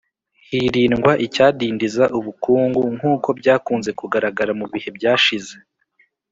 hirindwa 0.47 1.11
icyadindiza 1.25 2.03
ubukungu 2.17 2.81
nk'uko 2.95 3.29
byakunze 3.39 3.89
kugaragara 3.99 4.51
mu 4.59 4.65
bihe 4.71 4.89
byashize. 4.97 5.53